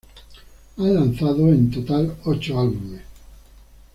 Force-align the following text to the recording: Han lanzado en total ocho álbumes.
Han 0.77 0.95
lanzado 0.95 1.47
en 1.49 1.69
total 1.69 2.15
ocho 2.25 2.59
álbumes. 2.59 3.01